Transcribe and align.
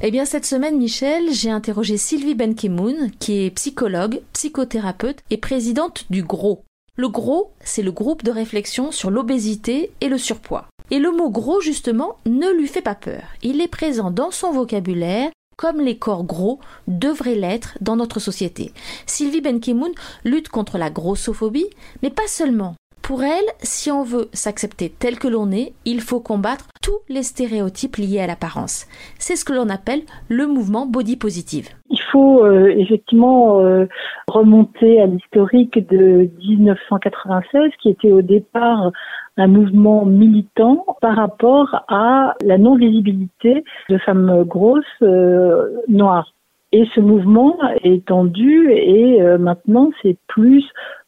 Eh 0.00 0.10
bien, 0.12 0.24
cette 0.24 0.46
semaine, 0.46 0.78
Michel, 0.78 1.32
j'ai 1.32 1.50
interrogé 1.50 1.96
Sylvie 1.96 2.36
Benkemoun, 2.36 3.10
qui 3.18 3.44
est 3.44 3.50
psychologue, 3.50 4.20
psychothérapeute 4.32 5.18
et 5.30 5.38
présidente 5.38 6.06
du 6.08 6.22
GROS. 6.22 6.62
Le 6.94 7.08
GROS, 7.08 7.50
c'est 7.64 7.82
le 7.82 7.90
groupe 7.90 8.22
de 8.22 8.30
réflexion 8.30 8.92
sur 8.92 9.10
l'obésité 9.10 9.90
et 10.00 10.08
le 10.08 10.18
surpoids. 10.18 10.66
Et 10.92 11.00
le 11.00 11.10
mot 11.10 11.30
gros, 11.30 11.60
justement, 11.60 12.16
ne 12.26 12.48
lui 12.48 12.68
fait 12.68 12.80
pas 12.80 12.94
peur. 12.94 13.22
Il 13.42 13.60
est 13.60 13.68
présent 13.68 14.10
dans 14.12 14.30
son 14.30 14.52
vocabulaire 14.52 15.30
comme 15.56 15.80
les 15.80 15.98
corps 15.98 16.22
gros 16.22 16.60
devraient 16.86 17.34
l'être 17.34 17.76
dans 17.80 17.96
notre 17.96 18.20
société. 18.20 18.72
Sylvie 19.06 19.40
Benkemoun 19.40 19.92
lutte 20.24 20.48
contre 20.48 20.78
la 20.78 20.88
grossophobie, 20.88 21.66
mais 22.02 22.10
pas 22.10 22.28
seulement. 22.28 22.76
Pour 23.08 23.22
elle, 23.22 23.46
si 23.60 23.90
on 23.90 24.02
veut 24.02 24.28
s'accepter 24.34 24.90
tel 24.90 25.18
que 25.18 25.28
l'on 25.28 25.50
est, 25.50 25.72
il 25.86 26.02
faut 26.02 26.20
combattre 26.20 26.66
tous 26.82 26.98
les 27.08 27.22
stéréotypes 27.22 27.96
liés 27.96 28.20
à 28.20 28.26
l'apparence. 28.26 28.86
C'est 29.18 29.34
ce 29.34 29.46
que 29.46 29.54
l'on 29.54 29.70
appelle 29.70 30.02
le 30.28 30.46
mouvement 30.46 30.84
body 30.84 31.16
positive. 31.16 31.68
Il 31.88 32.02
faut 32.12 32.44
euh, 32.44 32.68
effectivement 32.76 33.60
euh, 33.60 33.86
remonter 34.26 35.00
à 35.00 35.06
l'historique 35.06 35.78
de 35.88 36.28
1996 36.46 37.70
qui 37.80 37.88
était 37.88 38.12
au 38.12 38.20
départ 38.20 38.92
un 39.38 39.46
mouvement 39.46 40.04
militant 40.04 40.84
par 41.00 41.16
rapport 41.16 41.86
à 41.88 42.34
la 42.44 42.58
non-visibilité 42.58 43.64
de 43.88 43.96
femmes 43.96 44.44
grosses 44.44 44.84
euh, 45.00 45.80
noires. 45.88 46.34
Et 46.72 46.84
ce 46.94 47.00
mouvement 47.00 47.56
est 47.82 47.94
étendu 47.94 48.70
et 48.70 49.20
maintenant 49.38 49.90
c'est 50.02 50.18
plus 50.26 50.64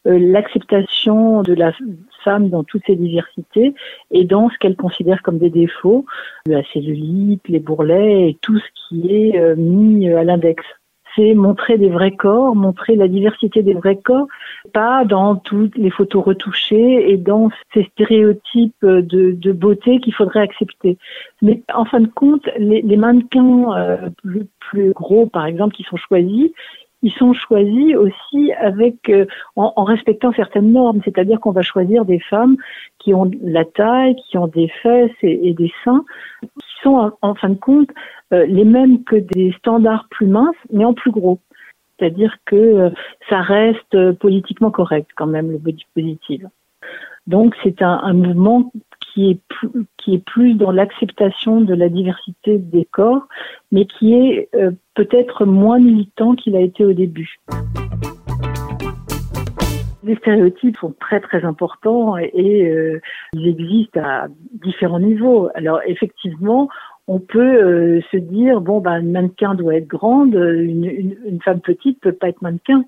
euh, 0.07 0.17
l'acceptation 0.17 1.43
de 1.43 1.53
la 1.53 1.71
femme 2.23 2.49
dans 2.49 2.63
toutes 2.63 2.81
ses 2.87 2.95
diversités 2.95 3.75
et 4.09 4.23
dans 4.23 4.49
ce 4.49 4.57
qu'elle 4.57 4.75
considère 4.75 5.21
comme 5.21 5.37
des 5.37 5.51
défauts, 5.51 6.05
la 6.47 6.63
cellulite, 6.73 7.47
les 7.47 7.59
bourrelets 7.59 8.29
et 8.29 8.37
tout 8.41 8.57
ce 8.57 8.65
qui 8.89 9.13
est 9.13 9.39
euh, 9.39 9.55
mis 9.55 10.09
à 10.09 10.23
l'index 10.23 10.63
c'est 11.15 11.33
montrer 11.33 11.77
des 11.77 11.89
vrais 11.89 12.11
corps, 12.11 12.55
montrer 12.55 12.95
la 12.95 13.07
diversité 13.07 13.63
des 13.63 13.73
vrais 13.73 13.97
corps, 13.97 14.27
pas 14.73 15.05
dans 15.05 15.35
toutes 15.35 15.75
les 15.77 15.89
photos 15.89 16.23
retouchées 16.23 17.11
et 17.11 17.17
dans 17.17 17.49
ces 17.73 17.83
stéréotypes 17.93 18.85
de, 18.85 19.51
beauté 19.51 19.99
qu'il 19.99 20.13
faudrait 20.13 20.41
accepter. 20.41 20.97
Mais 21.41 21.61
en 21.73 21.85
fin 21.85 21.99
de 21.99 22.07
compte, 22.07 22.47
les, 22.57 22.97
mannequins 22.97 23.77
euh, 23.77 24.09
plus, 24.23 24.47
plus, 24.59 24.91
gros, 24.93 25.25
par 25.27 25.45
exemple, 25.45 25.75
qui 25.75 25.83
sont 25.83 25.97
choisis, 25.97 26.51
ils 27.03 27.13
sont 27.13 27.33
choisis 27.33 27.95
aussi 27.95 28.53
avec 28.53 29.09
euh, 29.09 29.25
en, 29.55 29.83
respectant 29.83 30.31
certaines 30.33 30.71
normes, 30.71 31.01
c'est-à-dire 31.03 31.39
qu'on 31.39 31.51
va 31.51 31.63
choisir 31.63 32.05
des 32.05 32.19
femmes 32.19 32.57
qui 32.99 33.13
ont 33.13 33.29
la 33.41 33.65
taille, 33.65 34.15
qui 34.27 34.37
ont 34.37 34.47
des 34.47 34.67
fesses 34.83 35.11
et, 35.23 35.53
des 35.53 35.71
seins, 35.83 36.03
qui 36.41 36.67
sont 36.83 37.11
en, 37.21 37.35
fin 37.35 37.49
de 37.49 37.55
compte 37.55 37.89
euh, 38.33 38.45
les 38.45 38.65
mêmes 38.65 39.03
que 39.03 39.15
des 39.15 39.53
standards 39.57 40.07
plus 40.09 40.27
minces, 40.27 40.55
mais 40.71 40.85
en 40.85 40.93
plus 40.93 41.11
gros. 41.11 41.39
C'est-à-dire 41.97 42.37
que 42.45 42.55
euh, 42.55 42.89
ça 43.29 43.41
reste 43.41 44.13
politiquement 44.13 44.71
correct 44.71 45.09
quand 45.15 45.27
même 45.27 45.51
le 45.51 45.57
body 45.57 45.85
positive. 45.93 46.49
Donc 47.27 47.55
c'est 47.63 47.81
un, 47.81 48.13
mouvement 48.13 48.71
qui 49.13 49.31
est 49.31 50.25
plus, 50.25 50.53
dans 50.55 50.71
l'acceptation 50.71 51.61
de 51.61 51.73
la 51.73 51.89
diversité 51.89 52.57
des 52.57 52.85
corps, 52.85 53.27
mais 53.71 53.85
qui 53.85 54.13
est 54.13 54.49
euh, 54.55 54.71
peut-être 54.95 55.45
moins 55.45 55.79
militant 55.79 56.33
qu'il 56.35 56.55
a 56.55 56.61
été 56.61 56.85
au 56.85 56.93
début. 56.93 57.37
Les 60.03 60.15
stéréotypes 60.15 60.77
sont 60.77 60.95
très 60.99 61.19
très 61.19 61.45
importants 61.45 62.17
et, 62.17 62.65
euh, 62.65 62.99
ils 63.33 63.47
existent 63.47 64.01
à 64.03 64.27
différents 64.63 64.99
niveaux. 64.99 65.49
Alors 65.53 65.81
effectivement, 65.85 66.69
on 67.07 67.19
peut 67.19 67.63
euh, 67.63 68.01
se 68.11 68.17
dire 68.17 68.61
bon 68.61 68.79
ben 68.79 68.99
une 68.99 69.11
mannequin 69.11 69.55
doit 69.55 69.75
être 69.75 69.87
grande, 69.87 70.33
une, 70.35 71.39
femme 71.43 71.61
petite 71.61 71.99
peut 71.99 72.13
pas 72.13 72.29
être 72.29 72.41
mannequin. 72.41 72.85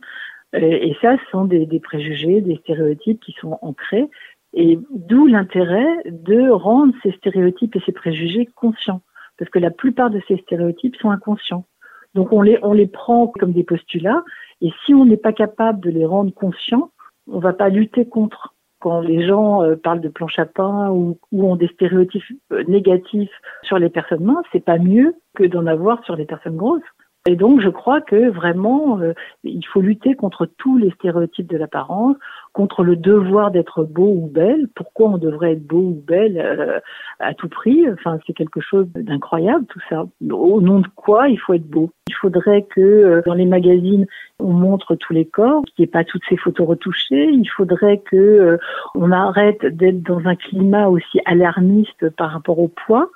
Et 0.55 0.95
ça, 1.01 1.17
ce 1.17 1.31
sont 1.31 1.45
des, 1.45 1.79
préjugés, 1.79 2.39
des 2.41 2.57
stéréotypes 2.57 3.19
qui 3.21 3.31
sont 3.41 3.57
ancrés 3.63 4.07
et 4.53 4.79
d'où 4.91 5.25
l'intérêt 5.25 5.87
de 6.05 6.49
rendre 6.49 6.93
ces 7.01 7.11
stéréotypes 7.13 7.75
et 7.75 7.81
ces 7.85 7.91
préjugés 7.91 8.47
conscients. 8.55 9.01
Parce 9.37 9.49
que 9.49 9.59
la 9.59 9.71
plupart 9.71 10.11
de 10.11 10.21
ces 10.27 10.37
stéréotypes 10.37 10.95
sont 10.97 11.09
inconscients. 11.09 11.65
Donc 12.13 12.31
on 12.31 12.41
les, 12.41 12.87
prend 12.87 13.27
comme 13.27 13.51
des 13.51 13.63
postulats. 13.63 14.23
Et 14.61 14.71
si 14.85 14.93
on 14.93 15.05
n'est 15.05 15.17
pas 15.17 15.33
capable 15.33 15.79
de 15.79 15.89
les 15.89 16.05
rendre 16.05 16.31
conscients, 16.31 16.91
on 17.27 17.39
va 17.39 17.53
pas 17.53 17.69
lutter 17.69 18.07
contre. 18.07 18.52
Quand 18.83 18.99
les 18.99 19.25
gens 19.25 19.63
euh, 19.63 19.77
parlent 19.77 20.01
de 20.01 20.09
planche 20.09 20.37
à 20.37 20.45
ou, 20.91 21.17
ou 21.31 21.49
ont 21.49 21.55
des 21.55 21.69
stéréotypes 21.69 22.21
euh, 22.51 22.65
négatifs 22.67 23.31
sur 23.61 23.79
les 23.79 23.87
personnes 23.89 24.25
minces, 24.25 24.45
c'est 24.51 24.65
pas 24.65 24.77
mieux 24.77 25.15
que 25.35 25.45
d'en 25.45 25.65
avoir 25.67 26.03
sur 26.03 26.17
les 26.17 26.25
personnes 26.25 26.57
grosses. 26.57 26.81
Et 27.25 27.37
donc, 27.37 27.61
je 27.61 27.69
crois 27.69 28.01
que 28.01 28.29
vraiment, 28.31 28.99
euh, 28.99 29.13
il 29.45 29.65
faut 29.65 29.79
lutter 29.79 30.13
contre 30.13 30.45
tous 30.45 30.77
les 30.77 30.91
stéréotypes 30.91 31.49
de 31.49 31.55
l'apparence, 31.55 32.17
contre 32.51 32.83
le 32.83 32.97
devoir 32.97 33.49
d'être 33.49 33.85
beau 33.85 34.09
ou 34.09 34.27
belle. 34.27 34.67
Pourquoi 34.75 35.11
on 35.11 35.17
devrait 35.17 35.53
être 35.53 35.65
beau 35.65 35.79
ou 35.79 36.03
belle 36.05 36.37
euh, 36.37 36.81
à 37.19 37.33
tout 37.33 37.47
prix? 37.47 37.89
Enfin, 37.93 38.19
c'est 38.27 38.33
quelque 38.33 38.59
chose 38.59 38.87
d'incroyable 38.93 39.65
tout 39.67 39.79
ça. 39.89 40.03
Au 40.31 40.59
nom 40.59 40.81
de 40.81 40.87
quoi 40.97 41.29
il 41.29 41.39
faut 41.39 41.53
être 41.53 41.69
beau? 41.69 41.91
Il 42.09 42.15
faudrait 42.15 42.63
que 42.63 42.81
euh, 42.81 43.21
dans 43.25 43.35
les 43.35 43.45
magazines 43.45 44.05
on 44.39 44.51
montre 44.51 44.95
tous 44.95 45.13
les 45.13 45.25
corps, 45.25 45.63
qu'il 45.63 45.83
n'y 45.83 45.85
ait 45.85 45.91
pas 45.91 46.03
toutes 46.03 46.23
ces 46.27 46.35
photos 46.35 46.67
retouchées. 46.67 47.29
Il 47.29 47.47
faudrait 47.47 47.99
que 47.99 48.59
on 48.95 49.13
arrête 49.13 49.65
d'être 49.65 50.03
dans 50.03 50.27
un 50.27 50.35
climat 50.35 50.89
aussi 50.89 51.21
alarmiste 51.23 52.09
par 52.17 52.31
rapport 52.31 52.59
au 52.59 52.67
poids 52.67 53.09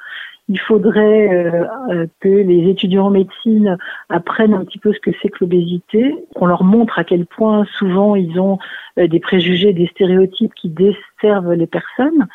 il 0.49 0.59
faudrait 0.59 1.29
euh, 1.29 1.65
euh, 1.89 2.07
que 2.21 2.29
les 2.29 2.69
étudiants 2.69 3.07
en 3.07 3.09
médecine 3.09 3.77
apprennent 4.09 4.53
un 4.53 4.63
petit 4.63 4.79
peu 4.79 4.93
ce 4.93 4.99
que 4.99 5.11
c'est 5.21 5.29
que 5.29 5.37
l'obésité, 5.41 6.15
qu'on 6.35 6.45
leur 6.45 6.63
montre 6.63 6.99
à 6.99 7.03
quel 7.03 7.25
point 7.25 7.65
souvent 7.77 8.15
ils 8.15 8.39
ont 8.39 8.57
euh, 8.97 9.07
des 9.07 9.19
préjugés, 9.19 9.73
des 9.73 9.87
stéréotypes 9.87 10.53
qui 10.55 10.69
desservent 10.69 11.53
les 11.53 11.67
personnes 11.67 12.27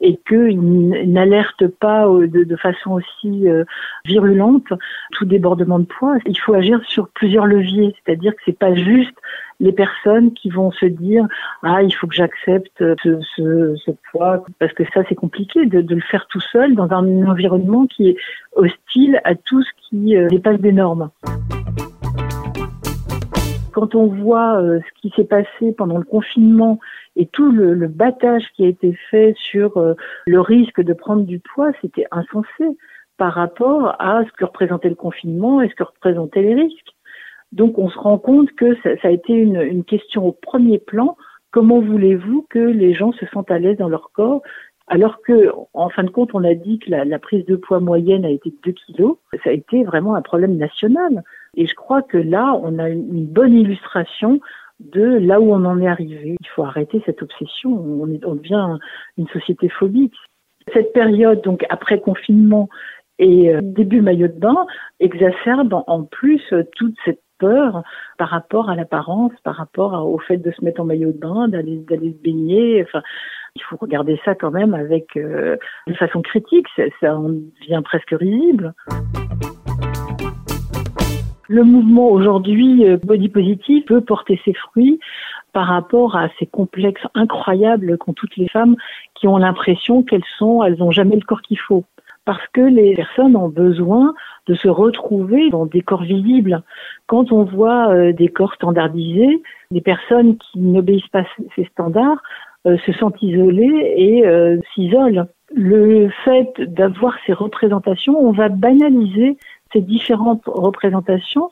et 0.00 0.18
qu'ils 0.28 0.60
n'alertent 1.12 1.68
pas 1.68 2.06
de, 2.06 2.44
de, 2.44 2.56
façon 2.56 2.92
aussi 2.92 3.46
virulente 4.04 4.66
tout 5.12 5.24
débordement 5.24 5.78
de 5.78 5.84
poids. 5.84 6.18
Il 6.26 6.38
faut 6.38 6.54
agir 6.54 6.80
sur 6.86 7.08
plusieurs 7.08 7.46
leviers, 7.46 7.94
c'est-à-dire 8.04 8.34
que 8.34 8.42
c'est 8.44 8.58
pas 8.58 8.74
juste 8.74 9.16
les 9.60 9.72
personnes 9.72 10.32
qui 10.34 10.50
vont 10.50 10.70
se 10.70 10.86
dire 10.86 11.26
ah 11.62 11.82
il 11.82 11.92
faut 11.92 12.06
que 12.06 12.14
j'accepte 12.14 12.78
ce, 12.78 13.20
ce, 13.36 13.76
ce, 13.76 13.90
poids 14.10 14.44
parce 14.58 14.72
que 14.72 14.84
ça 14.92 15.02
c'est 15.08 15.14
compliqué 15.14 15.66
de, 15.66 15.80
de, 15.80 15.94
le 15.94 16.00
faire 16.00 16.26
tout 16.28 16.40
seul 16.40 16.74
dans 16.74 16.90
un 16.92 17.26
environnement 17.26 17.86
qui 17.86 18.10
est 18.10 18.16
hostile 18.54 19.20
à 19.24 19.34
tout 19.34 19.62
ce 19.62 19.70
qui 19.88 20.16
euh, 20.16 20.28
dépasse 20.28 20.60
des 20.60 20.72
normes. 20.72 21.10
Quand 23.76 23.94
on 23.94 24.06
voit 24.06 24.58
euh, 24.58 24.80
ce 24.80 25.02
qui 25.02 25.14
s'est 25.14 25.26
passé 25.26 25.70
pendant 25.76 25.98
le 25.98 26.04
confinement 26.04 26.78
et 27.14 27.26
tout 27.26 27.52
le, 27.52 27.74
battage 27.88 28.44
qui 28.54 28.64
a 28.64 28.68
été 28.68 28.98
fait 29.10 29.34
sur 29.36 29.76
euh, 29.76 29.92
le 30.26 30.40
risque 30.40 30.80
de 30.80 30.94
prendre 30.94 31.24
du 31.24 31.40
poids, 31.40 31.72
c'était 31.82 32.06
insensé 32.10 32.64
par 33.18 33.34
rapport 33.34 33.94
à 33.98 34.24
ce 34.24 34.32
que 34.32 34.46
représentait 34.46 34.88
le 34.88 34.94
confinement 34.94 35.60
et 35.60 35.68
ce 35.68 35.74
que 35.74 35.82
représentaient 35.82 36.40
les 36.40 36.54
risques. 36.54 36.94
Donc 37.52 37.76
on 37.76 37.90
se 37.90 37.98
rend 37.98 38.16
compte 38.16 38.50
que 38.52 38.74
ça, 38.76 38.92
a 39.02 39.10
été 39.10 39.34
une, 39.34 39.84
question 39.84 40.26
au 40.26 40.32
premier 40.32 40.78
plan. 40.78 41.18
Comment 41.50 41.80
voulez-vous 41.80 42.46
que 42.48 42.58
les 42.58 42.94
gens 42.94 43.12
se 43.12 43.26
sentent 43.26 43.50
à 43.50 43.58
l'aise 43.58 43.76
dans 43.76 43.90
leur 43.90 44.10
corps 44.14 44.40
alors 44.88 45.20
que, 45.22 45.50
en 45.74 45.88
fin 45.88 46.04
de 46.04 46.10
compte, 46.10 46.30
on 46.34 46.44
a 46.44 46.54
dit 46.54 46.78
que 46.78 46.90
la, 46.90 47.18
prise 47.18 47.44
de 47.46 47.56
poids 47.56 47.80
moyenne 47.80 48.24
a 48.24 48.30
été 48.30 48.50
de 48.50 48.56
2 48.64 48.72
kilos. 48.72 49.16
Ça 49.42 49.50
a 49.50 49.52
été 49.52 49.82
vraiment 49.82 50.14
un 50.14 50.22
problème 50.22 50.56
national. 50.56 51.24
Et 51.56 51.66
je 51.66 51.74
crois 51.74 52.02
que 52.02 52.18
là, 52.18 52.58
on 52.62 52.78
a 52.78 52.88
une, 52.88 53.26
bonne 53.26 53.54
illustration 53.54 54.40
de 54.78 55.02
là 55.02 55.40
où 55.40 55.52
on 55.52 55.64
en 55.64 55.80
est 55.80 55.88
arrivé. 55.88 56.36
Il 56.40 56.48
faut 56.54 56.62
arrêter 56.62 57.02
cette 57.04 57.22
obsession. 57.22 57.70
On, 57.70 58.06
devient 58.06 58.78
une 59.18 59.26
société 59.28 59.68
phobique. 59.68 60.14
Cette 60.72 60.92
période, 60.92 61.42
donc 61.42 61.64
après 61.68 62.00
confinement 62.00 62.68
et 63.18 63.54
euh, 63.54 63.60
début 63.62 64.02
maillot 64.02 64.28
de 64.28 64.38
bain, 64.38 64.66
exacerbe 65.00 65.82
en 65.86 66.04
plus 66.04 66.42
toute 66.76 66.94
cette 67.04 67.20
peur 67.38 67.82
par 68.18 68.28
rapport 68.28 68.70
à 68.70 68.74
l'apparence, 68.74 69.32
par 69.44 69.56
rapport 69.56 70.06
au 70.06 70.18
fait 70.18 70.38
de 70.38 70.50
se 70.52 70.64
mettre 70.64 70.80
en 70.80 70.84
maillot 70.84 71.12
de 71.12 71.18
bain, 71.18 71.48
d'aller 71.48 71.84
se 71.88 72.22
baigner. 72.22 72.82
Enfin, 72.82 73.02
il 73.54 73.62
faut 73.62 73.76
regarder 73.76 74.20
ça 74.24 74.34
quand 74.34 74.50
même 74.50 74.74
avec 74.74 75.16
euh, 75.16 75.56
de 75.86 75.94
façon 75.94 76.22
critique. 76.22 76.66
Ça, 76.76 76.82
ça 77.00 77.16
en 77.16 77.30
devient 77.30 77.82
presque 77.84 78.10
risible. 78.10 78.74
Le 81.48 81.62
mouvement 81.62 82.10
aujourd'hui 82.10 82.88
euh, 82.88 82.96
body 82.96 83.28
positive 83.28 83.84
peut 83.84 84.00
porter 84.00 84.40
ses 84.44 84.52
fruits 84.52 84.98
par 85.52 85.68
rapport 85.68 86.16
à 86.16 86.28
ces 86.38 86.46
complexes 86.46 87.06
incroyables 87.14 87.96
qu'ont 87.98 88.12
toutes 88.12 88.36
les 88.36 88.48
femmes 88.48 88.76
qui 89.14 89.28
ont 89.28 89.38
l'impression 89.38 90.02
qu'elles 90.02 90.24
sont, 90.38 90.62
elles 90.62 90.76
n'ont 90.78 90.90
jamais 90.90 91.16
le 91.16 91.22
corps 91.22 91.42
qu'il 91.42 91.58
faut. 91.58 91.84
Parce 92.26 92.46
que 92.52 92.60
les 92.60 92.94
personnes 92.94 93.36
ont 93.36 93.48
besoin 93.48 94.14
de 94.46 94.54
se 94.54 94.68
retrouver 94.68 95.48
dans 95.48 95.64
des 95.64 95.80
corps 95.80 96.02
visibles. 96.02 96.62
Quand 97.06 97.32
on 97.32 97.44
voit 97.44 97.88
euh, 97.88 98.12
des 98.12 98.28
corps 98.28 98.52
standardisés, 98.54 99.42
des 99.70 99.80
personnes 99.80 100.36
qui 100.36 100.58
n'obéissent 100.58 101.08
pas 101.08 101.20
à 101.20 101.24
ces 101.54 101.64
standards 101.72 102.22
euh, 102.66 102.76
se 102.84 102.92
sentent 102.92 103.22
isolées 103.22 103.94
et 103.96 104.24
s'isolent. 104.74 105.26
Le 105.54 106.10
fait 106.24 106.60
d'avoir 106.60 107.16
ces 107.24 107.32
représentations, 107.32 108.18
on 108.18 108.32
va 108.32 108.48
banaliser 108.48 109.38
ces 109.72 109.80
différentes 109.80 110.42
représentations 110.46 111.50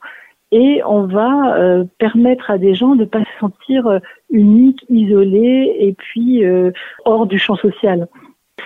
et 0.54 0.82
on 0.86 1.06
va 1.06 1.56
euh, 1.56 1.84
permettre 1.98 2.48
à 2.48 2.58
des 2.58 2.74
gens 2.74 2.94
de 2.94 3.00
ne 3.00 3.04
pas 3.06 3.24
se 3.24 3.40
sentir 3.40 3.88
euh, 3.88 3.98
uniques, 4.30 4.84
isolés 4.88 5.76
et 5.80 5.92
puis 5.94 6.44
euh, 6.44 6.70
hors 7.04 7.26
du 7.26 7.38
champ 7.40 7.56
social. 7.56 8.06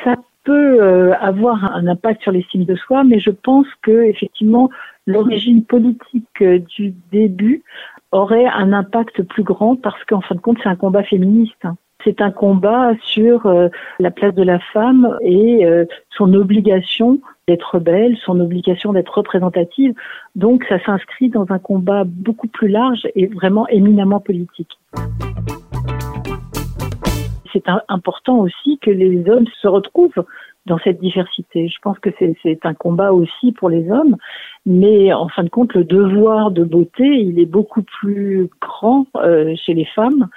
Ça 0.04 0.16
peut 0.48 1.12
avoir 1.20 1.76
un 1.76 1.86
impact 1.86 2.22
sur 2.22 2.32
l'estime 2.32 2.64
de 2.64 2.74
soi, 2.74 3.04
mais 3.04 3.20
je 3.20 3.30
pense 3.30 3.66
que 3.82 4.04
effectivement 4.04 4.70
l'origine 5.06 5.62
politique 5.62 6.42
du 6.42 6.94
début 7.12 7.62
aurait 8.12 8.46
un 8.46 8.72
impact 8.72 9.22
plus 9.24 9.42
grand 9.42 9.76
parce 9.76 10.02
qu'en 10.04 10.22
fin 10.22 10.34
de 10.34 10.40
compte 10.40 10.56
c'est 10.62 10.70
un 10.70 10.76
combat 10.76 11.02
féministe. 11.02 11.66
C'est 12.02 12.22
un 12.22 12.30
combat 12.30 12.92
sur 13.02 13.52
la 13.98 14.10
place 14.10 14.34
de 14.34 14.42
la 14.42 14.58
femme 14.72 15.18
et 15.20 15.66
son 16.16 16.32
obligation 16.32 17.20
d'être 17.46 17.78
belle, 17.78 18.16
son 18.24 18.40
obligation 18.40 18.94
d'être 18.94 19.18
représentative. 19.18 19.92
Donc 20.34 20.64
ça 20.70 20.82
s'inscrit 20.84 21.28
dans 21.28 21.46
un 21.50 21.58
combat 21.58 22.04
beaucoup 22.06 22.48
plus 22.48 22.68
large 22.68 23.06
et 23.14 23.26
vraiment 23.26 23.68
éminemment 23.68 24.20
politique. 24.20 24.78
C'est 27.52 27.64
important 27.88 28.38
aussi 28.38 28.78
que 28.78 28.90
les 28.90 29.28
hommes 29.28 29.46
se 29.60 29.68
retrouvent 29.68 30.24
dans 30.66 30.78
cette 30.78 31.00
diversité. 31.00 31.68
Je 31.68 31.78
pense 31.82 31.98
que 31.98 32.10
c'est 32.18 32.64
un 32.64 32.74
combat 32.74 33.12
aussi 33.12 33.52
pour 33.52 33.70
les 33.70 33.90
hommes, 33.90 34.16
mais 34.66 35.12
en 35.12 35.28
fin 35.28 35.44
de 35.44 35.48
compte, 35.48 35.74
le 35.74 35.84
devoir 35.84 36.50
de 36.50 36.62
beauté, 36.62 37.04
il 37.04 37.38
est 37.40 37.46
beaucoup 37.46 37.82
plus 37.82 38.48
grand 38.60 39.06
euh, 39.16 39.54
chez 39.56 39.74
les 39.74 39.86
femmes. 39.86 40.28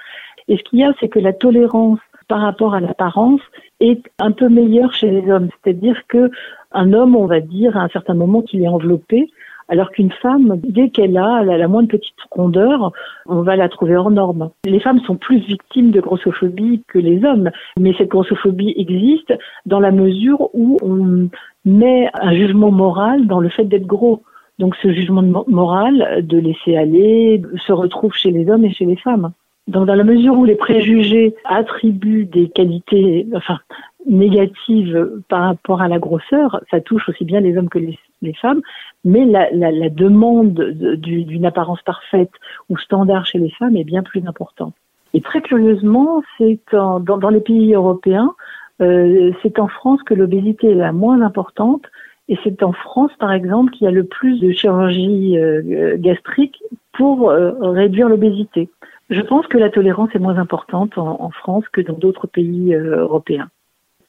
Et 0.48 0.56
ce 0.56 0.62
qu'il 0.64 0.80
y 0.80 0.84
a, 0.84 0.92
c'est 1.00 1.08
que 1.08 1.18
la 1.18 1.32
tolérance 1.32 2.00
par 2.28 2.40
rapport 2.40 2.74
à 2.74 2.80
l'apparence 2.80 3.40
est 3.80 4.02
un 4.18 4.32
peu 4.32 4.48
meilleure 4.48 4.94
chez 4.94 5.10
les 5.10 5.30
hommes. 5.30 5.48
C'est-à-dire 5.62 6.02
que 6.08 6.30
un 6.72 6.92
homme, 6.92 7.14
on 7.14 7.26
va 7.26 7.40
dire, 7.40 7.76
à 7.76 7.82
un 7.82 7.88
certain 7.88 8.14
moment 8.14 8.40
qu'il 8.40 8.62
est 8.62 8.68
enveloppé, 8.68 9.28
alors 9.72 9.90
qu'une 9.90 10.12
femme, 10.12 10.60
dès 10.62 10.90
qu'elle 10.90 11.16
a 11.16 11.42
la, 11.42 11.66
moindre 11.66 11.88
petite 11.88 12.14
rondeur, 12.30 12.92
on 13.24 13.40
va 13.40 13.56
la 13.56 13.70
trouver 13.70 13.96
hors 13.96 14.10
norme. 14.10 14.50
Les 14.66 14.80
femmes 14.80 15.00
sont 15.06 15.16
plus 15.16 15.38
victimes 15.38 15.92
de 15.92 16.00
grossophobie 16.02 16.82
que 16.88 16.98
les 16.98 17.24
hommes, 17.24 17.50
mais 17.80 17.94
cette 17.96 18.10
grossophobie 18.10 18.74
existe 18.76 19.32
dans 19.64 19.80
la 19.80 19.90
mesure 19.90 20.50
où 20.52 20.76
on 20.82 21.30
met 21.64 22.10
un 22.12 22.34
jugement 22.34 22.70
moral 22.70 23.26
dans 23.26 23.40
le 23.40 23.48
fait 23.48 23.64
d'être 23.64 23.86
gros. 23.86 24.22
Donc 24.58 24.76
ce 24.82 24.92
jugement 24.92 25.22
moral 25.48 26.26
de 26.26 26.36
laisser 26.36 26.76
aller 26.76 27.40
se 27.66 27.72
retrouve 27.72 28.12
chez 28.12 28.30
les 28.30 28.50
hommes 28.50 28.66
et 28.66 28.74
chez 28.74 28.84
les 28.84 28.96
femmes. 28.96 29.32
Donc 29.68 29.86
dans 29.86 29.94
la 29.94 30.04
mesure 30.04 30.36
où 30.36 30.44
les 30.44 30.54
préjugés 30.54 31.34
attribuent 31.46 32.26
des 32.26 32.50
qualités, 32.50 33.26
enfin 33.34 33.58
négative 34.06 35.22
par 35.30 35.44
rapport 35.44 35.80
à 35.80 35.88
la 35.88 35.98
grosseur, 35.98 36.60
ça 36.70 36.82
touche 36.82 37.08
aussi 37.08 37.24
bien 37.24 37.40
les 37.40 37.56
hommes 37.56 37.70
que 37.70 37.78
les, 37.78 37.98
femmes, 38.34 38.62
mais 39.04 39.24
la, 39.24 39.88
demande 39.90 40.54
d'une 40.54 41.44
apparence 41.44 41.82
parfaite 41.82 42.30
ou 42.68 42.78
standard 42.78 43.26
chez 43.26 43.38
les 43.38 43.50
femmes 43.50 43.76
est 43.76 43.84
bien 43.84 44.02
plus 44.02 44.26
importante. 44.26 44.74
Et 45.14 45.20
très 45.20 45.42
curieusement, 45.42 46.22
c'est 46.38 46.58
dans, 46.72 47.28
les 47.30 47.40
pays 47.40 47.74
européens, 47.74 48.34
euh, 48.80 49.32
c'est 49.42 49.58
en 49.58 49.68
France 49.68 50.02
que 50.04 50.14
l'obésité 50.14 50.70
est 50.70 50.74
la 50.74 50.92
moins 50.92 51.20
importante, 51.20 51.84
et 52.28 52.38
c'est 52.44 52.62
en 52.62 52.72
France, 52.72 53.10
par 53.18 53.32
exemple, 53.32 53.72
qu'il 53.72 53.84
y 53.84 53.88
a 53.88 53.90
le 53.90 54.04
plus 54.04 54.40
de 54.40 54.52
chirurgie 54.52 55.36
euh, 55.36 55.96
gastrique 55.98 56.62
pour 56.92 57.30
euh, 57.30 57.52
réduire 57.60 58.08
l'obésité. 58.08 58.70
Je 59.10 59.20
pense 59.20 59.46
que 59.48 59.58
la 59.58 59.68
tolérance 59.68 60.10
est 60.14 60.18
moins 60.18 60.38
importante 60.38 60.96
en, 60.96 61.20
en 61.20 61.30
France 61.30 61.64
que 61.72 61.82
dans 61.82 61.98
d'autres 61.98 62.26
pays 62.26 62.72
européens 62.74 63.50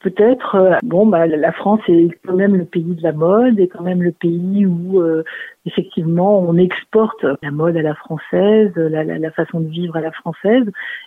peut-être, 0.04 0.54
euh, 0.56 0.76
bon, 0.82 1.06
bah, 1.06 1.26
la 1.26 1.52
France 1.52 1.80
est 1.88 2.10
quand 2.26 2.34
même 2.34 2.54
le 2.54 2.66
pays 2.66 2.94
de 2.94 3.02
la 3.02 3.12
mode, 3.12 3.58
et 3.58 3.68
quand 3.68 3.82
même 3.82 4.02
le 4.02 4.12
pays 4.12 4.66
où 4.66 5.00
euh, 5.00 5.24
effectivement 5.64 6.40
on 6.40 6.58
exporte 6.58 7.24
la 7.42 7.50
mode 7.50 7.76
à 7.78 7.82
la 7.82 7.94
française, 7.94 8.70
la, 8.76 9.30
façon 9.30 9.60
de 9.60 9.68
vivre 9.68 9.96
à 9.96 10.02
la 10.02 10.12
française, 10.12 10.64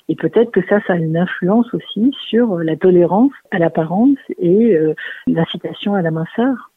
et 0.10 0.16
peut-être 0.16 0.50
que 0.50 0.66
ça, 0.68 0.80
ça 0.88 0.94
a 0.94 0.96
une 0.96 1.16
influence 1.16 1.72
aussi 1.76 2.12
sur 2.28 2.58
la 2.58 2.76
tolérance 2.76 3.32
à 3.52 3.60
l'apparence 3.60 4.18
et 4.40 4.76
euh, 4.76 4.96
l'incitation 5.28 5.94
à 5.94 6.02
la 6.02 6.10
minceur. 6.10 6.72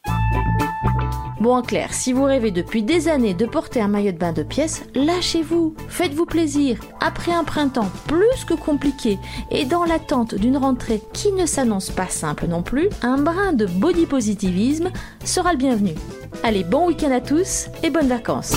Bon, 1.41 1.55
en 1.55 1.63
clair, 1.63 1.91
si 1.91 2.13
vous 2.13 2.25
rêvez 2.25 2.51
depuis 2.51 2.83
des 2.83 3.07
années 3.07 3.33
de 3.33 3.47
porter 3.47 3.81
un 3.81 3.87
maillot 3.87 4.11
de 4.11 4.17
bain 4.19 4.31
de 4.31 4.43
pièces, 4.43 4.83
lâchez-vous, 4.93 5.73
faites-vous 5.87 6.27
plaisir. 6.27 6.77
Après 6.99 7.31
un 7.31 7.43
printemps 7.43 7.89
plus 8.07 8.45
que 8.45 8.53
compliqué 8.53 9.17
et 9.49 9.65
dans 9.65 9.83
l'attente 9.83 10.35
d'une 10.35 10.57
rentrée 10.57 11.01
qui 11.13 11.31
ne 11.31 11.47
s'annonce 11.47 11.89
pas 11.89 12.09
simple 12.09 12.45
non 12.45 12.61
plus, 12.61 12.89
un 13.01 13.17
brin 13.17 13.53
de 13.53 13.65
body 13.65 14.05
positivisme 14.05 14.91
sera 15.25 15.53
le 15.53 15.57
bienvenu. 15.57 15.95
Allez, 16.43 16.63
bon 16.63 16.85
week-end 16.85 17.11
à 17.11 17.21
tous 17.21 17.69
et 17.81 17.89
bonnes 17.89 18.07
vacances. 18.07 18.53